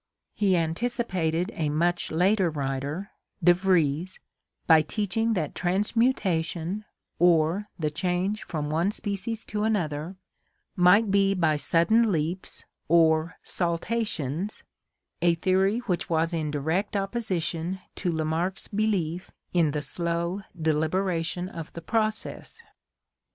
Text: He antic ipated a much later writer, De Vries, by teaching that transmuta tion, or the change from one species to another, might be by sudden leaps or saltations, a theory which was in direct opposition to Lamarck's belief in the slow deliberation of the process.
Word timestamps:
He 0.33 0.55
antic 0.55 0.93
ipated 1.07 1.51
a 1.53 1.69
much 1.69 2.09
later 2.09 2.49
writer, 2.49 3.11
De 3.43 3.53
Vries, 3.53 4.19
by 4.65 4.81
teaching 4.81 5.33
that 5.35 5.53
transmuta 5.53 6.43
tion, 6.43 6.85
or 7.19 7.69
the 7.77 7.91
change 7.91 8.41
from 8.41 8.71
one 8.71 8.89
species 8.89 9.45
to 9.45 9.63
another, 9.63 10.15
might 10.75 11.11
be 11.11 11.35
by 11.35 11.55
sudden 11.55 12.11
leaps 12.11 12.65
or 12.87 13.35
saltations, 13.43 14.63
a 15.21 15.35
theory 15.35 15.77
which 15.81 16.09
was 16.09 16.33
in 16.33 16.49
direct 16.49 16.97
opposition 16.97 17.77
to 17.97 18.11
Lamarck's 18.11 18.67
belief 18.67 19.29
in 19.53 19.69
the 19.69 19.83
slow 19.83 20.41
deliberation 20.59 21.47
of 21.47 21.71
the 21.73 21.81
process. 21.83 22.59